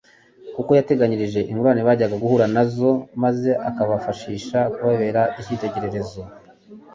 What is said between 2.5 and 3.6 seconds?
nazo, maze